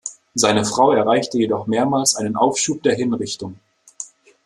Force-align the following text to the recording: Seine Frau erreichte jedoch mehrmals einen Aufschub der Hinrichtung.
Seine 0.33 0.65
Frau 0.65 0.93
erreichte 0.93 1.37
jedoch 1.37 1.67
mehrmals 1.67 2.15
einen 2.15 2.35
Aufschub 2.35 2.81
der 2.81 2.95
Hinrichtung. 2.95 3.59